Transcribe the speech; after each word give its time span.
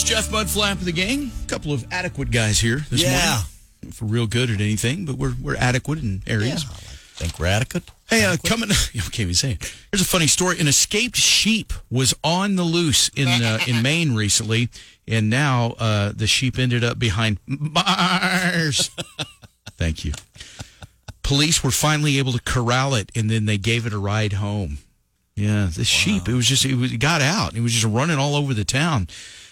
It's 0.00 0.08
Jeff 0.08 0.28
Mudflap 0.30 0.74
of 0.74 0.84
the 0.84 0.92
gang. 0.92 1.32
A 1.42 1.46
couple 1.48 1.72
of 1.72 1.84
adequate 1.90 2.30
guys 2.30 2.60
here 2.60 2.86
this 2.88 3.02
Yeah. 3.02 3.42
morning. 3.82 3.92
For 3.92 4.04
real 4.04 4.28
good 4.28 4.48
at 4.48 4.60
anything, 4.60 5.04
but 5.04 5.16
we're 5.16 5.34
we're 5.42 5.56
adequate 5.56 5.98
in 5.98 6.22
areas. 6.24 6.64
I 6.64 6.74
think 7.24 7.36
we're 7.40 7.46
adequate. 7.46 7.82
Hey, 8.08 8.24
uh, 8.24 8.36
coming. 8.44 8.68
You 8.92 9.00
can't 9.02 9.18
even 9.22 9.34
say 9.34 9.52
it. 9.60 9.74
Here's 9.90 10.00
a 10.00 10.04
funny 10.04 10.28
story. 10.28 10.60
An 10.60 10.68
escaped 10.68 11.16
sheep 11.16 11.72
was 11.90 12.14
on 12.22 12.54
the 12.54 12.62
loose 12.62 13.08
in 13.16 13.26
uh, 13.26 13.58
in 13.66 13.82
Maine 13.82 14.14
recently, 14.14 14.68
and 15.08 15.28
now 15.28 15.74
uh, 15.80 16.12
the 16.14 16.28
sheep 16.28 16.60
ended 16.60 16.84
up 16.84 17.00
behind 17.00 17.40
bars. 17.48 18.92
Thank 19.78 20.04
you. 20.04 20.12
Police 21.24 21.64
were 21.64 21.72
finally 21.72 22.18
able 22.18 22.30
to 22.34 22.40
corral 22.40 22.94
it, 22.94 23.10
and 23.16 23.28
then 23.28 23.46
they 23.46 23.58
gave 23.58 23.84
it 23.84 23.92
a 23.92 23.98
ride 23.98 24.34
home. 24.34 24.78
Yeah, 25.34 25.68
the 25.74 25.84
sheep. 25.84 26.28
It 26.28 26.34
was 26.34 26.46
just 26.46 26.64
it, 26.64 26.76
was, 26.76 26.92
it 26.92 26.98
got 26.98 27.20
out. 27.20 27.56
It 27.56 27.62
was 27.62 27.72
just 27.72 27.84
running 27.84 28.16
all 28.18 28.36
over 28.36 28.54
the 28.54 28.64
town. 28.64 29.08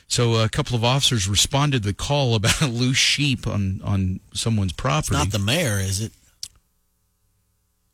So 0.09 0.37
a 0.37 0.49
couple 0.49 0.77
of 0.77 0.85
officers 0.85 1.29
responded 1.29 1.83
to 1.83 1.89
the 1.89 1.95
call 1.95 2.35
about 2.35 2.61
a 2.63 2.67
loose 2.67 2.97
sheep 2.97 3.47
on 3.47 3.81
on 3.85 4.21
someone's 4.35 4.71
It's 4.73 4.81
property. 4.81 5.15
not 5.17 5.31
the 5.31 5.39
mayor, 5.39 5.79
is 5.79 6.01
it? 6.01 6.13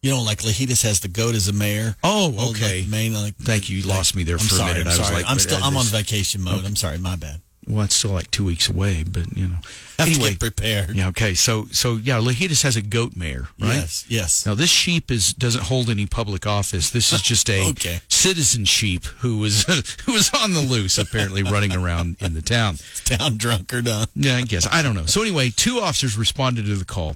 You 0.03 0.11
know, 0.11 0.23
like 0.23 0.39
Lajitas 0.41 0.83
has 0.83 0.99
the 1.01 1.09
goat 1.09 1.35
as 1.37 1.47
a 1.49 1.53
mayor. 1.53 1.95
oh, 2.03 2.51
okay. 2.51 2.81
like 2.81 2.91
Maine, 2.91 3.15
like, 3.15 3.37
Thank 3.37 3.71
you. 3.71 3.79
You 3.79 3.87
lost 3.87 4.17
me 4.17 4.25
there 4.25 4.35
I'm 4.35 4.41
for 4.41 4.55
sorry. 4.55 4.73
a 4.73 4.75
minute. 4.75 4.87
I'm 4.89 4.95
I 4.95 4.99
was 4.99 5.07
sorry. 5.07 5.23
like, 5.23 5.31
I'm 5.31 5.39
still. 5.39 5.59
I'm 5.63 5.77
on 5.77 5.85
vacation 5.87 6.43
mode. 6.43 6.65
I'm 6.65 6.75
sorry. 6.77 6.99
My 6.99 7.15
bad. 7.17 7.41
Well, 7.73 7.85
it's 7.85 7.95
still 7.97 8.11
like 8.11 8.31
two 8.31 8.45
weeks 8.45 8.69
away, 8.69 9.03
but 9.05 9.37
you 9.37 9.49
know. 9.49 9.57
Have 9.99 10.13
to 10.13 10.19
get 10.19 10.41
prepared. 10.41 10.97
yeah. 10.97 11.09
Okay. 11.09 11.35
So, 11.35 11.67
so 11.71 11.95
yeah, 11.97 12.19
Lajitas 12.19 12.63
has 12.65 12.77
a 12.77 12.83
goat 12.83 13.15
mayor, 13.17 13.49
right? 13.61 13.75
Yes. 13.77 14.05
Yes. 14.09 14.47
Now 14.47 14.55
this 14.55 14.71
sheep 14.71 15.11
is 15.11 15.33
doesn't 15.33 15.65
hold 15.65 15.89
any 15.91 16.07
public 16.07 16.45
office. 16.47 16.91
This 16.91 17.13
is 17.13 17.23
just 17.23 17.49
a 17.49 17.69
Okay. 17.71 18.01
citizen 18.09 18.65
sheep 18.65 19.05
who 19.21 19.39
was 19.39 19.63
who 20.07 20.13
was 20.13 20.31
on 20.35 20.55
the 20.55 20.61
loose, 20.61 20.99
apparently 20.99 21.43
running 21.45 21.73
around 21.73 22.17
in 22.21 22.35
the 22.35 22.43
town. 22.43 22.79
town 23.05 23.37
drunk 23.37 23.73
or 23.73 23.81
done. 23.83 24.09
Yeah, 24.17 24.37
I 24.39 24.43
guess 24.43 24.67
I 24.73 24.83
don't 24.83 24.95
know. 24.97 25.07
So 25.07 25.23
anyway, 25.23 25.51
two 25.55 25.79
officers 25.79 26.17
responded 26.19 26.65
to 26.67 26.75
the 26.75 26.85
call, 26.85 27.15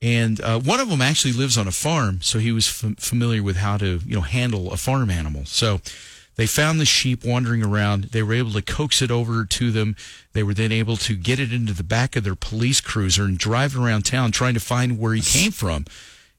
and 0.00 0.40
uh, 0.40 0.58
one 0.60 0.80
of 0.80 0.88
them 0.88 1.02
actually 1.02 1.34
lives 1.34 1.58
on 1.58 1.68
a 1.68 1.72
farm, 1.72 2.20
so 2.22 2.38
he 2.38 2.50
was 2.52 2.66
f- 2.68 2.94
familiar 2.98 3.42
with 3.42 3.56
how 3.56 3.76
to 3.76 4.00
you 4.06 4.14
know 4.14 4.22
handle 4.22 4.72
a 4.72 4.76
farm 4.78 5.10
animal. 5.10 5.44
So 5.44 5.80
they 6.36 6.46
found 6.46 6.80
the 6.80 6.84
sheep 6.86 7.24
wandering 7.24 7.62
around. 7.62 8.04
They 8.04 8.22
were 8.22 8.32
able 8.34 8.52
to 8.52 8.62
coax 8.62 9.02
it 9.02 9.10
over 9.10 9.44
to 9.44 9.70
them. 9.70 9.96
They 10.32 10.42
were 10.42 10.54
then 10.54 10.72
able 10.72 10.96
to 10.98 11.14
get 11.14 11.38
it 11.38 11.52
into 11.52 11.72
the 11.74 11.82
back 11.84 12.16
of 12.16 12.24
their 12.24 12.34
police 12.34 12.80
cruiser 12.80 13.24
and 13.24 13.36
drive 13.38 13.74
it 13.74 13.78
around 13.78 14.04
town 14.06 14.32
trying 14.32 14.54
to 14.54 14.60
find 14.60 14.98
where 14.98 15.12
he 15.14 15.20
came 15.20 15.50
from. 15.52 15.84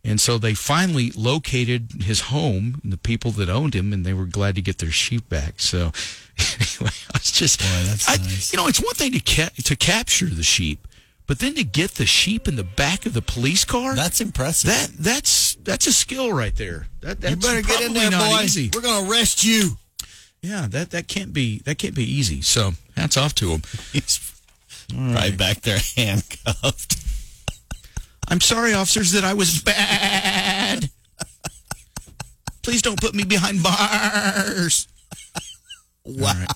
And 0.06 0.20
so 0.20 0.38
they 0.38 0.54
finally 0.54 1.12
located 1.12 1.92
his 2.04 2.22
home 2.22 2.82
and 2.84 2.92
the 2.92 2.98
people 2.98 3.32
that 3.32 3.50
owned 3.50 3.74
him, 3.74 3.94
and 3.94 4.06
they 4.06 4.14
were 4.14 4.26
glad 4.26 4.56
to 4.56 4.62
get 4.62 4.80
their 4.80 4.92
sheep 4.92 5.30
back. 5.30 5.62
So, 5.62 5.78
anyway, 6.40 6.92
I 7.14 7.14
was 7.14 7.32
just, 7.32 7.60
Boy, 7.62 8.12
I- 8.12 8.18
nice. 8.18 8.52
you 8.52 8.58
know, 8.58 8.68
it's 8.68 8.84
one 8.84 8.96
thing 8.96 9.14
to 9.14 9.20
ca- 9.22 9.52
to 9.64 9.76
capture 9.78 10.26
the 10.26 10.44
sheep, 10.44 10.88
but 11.26 11.40
then 11.40 11.56
to 11.56 11.64
get 11.64 11.92
the 11.92 12.06
sheep 12.06 12.50
in 12.50 12.58
the 12.58 12.66
back 12.66 13.06
of 13.06 13.14
the 13.14 13.22
police 13.22 13.64
car, 13.64 13.96
That's 13.96 14.20
impressive. 14.20 14.70
that 14.72 14.90
that's 15.00 15.56
that's 15.64 15.88
a 15.88 15.94
skill 15.94 16.34
right 16.34 16.54
there. 16.56 16.88
That 17.00 17.22
that's 17.22 17.36
you 17.36 17.40
better 17.42 17.62
get 17.66 17.82
in 17.82 17.94
there, 17.94 18.12
not 18.12 18.30
boy. 18.30 18.42
easy. 18.44 18.72
We're 18.74 18.82
gonna 18.82 19.10
arrest 19.10 19.46
you. 19.46 19.78
Yeah, 20.44 20.68
that 20.72 20.92
that 20.92 21.08
can't 21.08 21.34
be 21.34 21.60
that 21.60 21.78
can't 21.78 21.96
be 21.96 22.04
easy. 22.04 22.42
So 22.42 22.72
hats 22.98 23.16
off 23.16 23.34
to 23.36 23.52
him. 23.52 23.62
He's 23.94 24.20
right 24.94 25.36
back 25.38 25.62
there 25.62 25.80
handcuffed. 25.98 26.98
I'm 28.28 28.42
sorry, 28.42 28.74
officers, 28.74 29.14
that 29.14 29.24
I 29.24 29.34
was 29.34 29.62
bad. 29.62 30.90
Please 32.62 32.82
don't 32.82 33.00
put 33.00 33.16
me 33.16 33.24
behind 33.24 33.64
bars. 33.64 34.88
Wow. 36.06 36.34
Right. 36.34 36.48